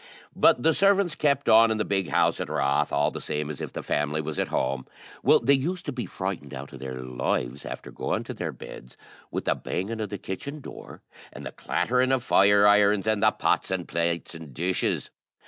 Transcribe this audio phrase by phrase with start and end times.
[0.35, 3.61] But the servants kept on in the big house at Rath all the same as
[3.61, 4.87] if the family was at home.
[5.21, 8.97] Well, they used to be frightened out of their lives after going to their beds
[9.29, 13.29] with the banging of the kitchen door, and the clattering of fire irons, and the
[13.29, 15.11] pots and plates and dishes.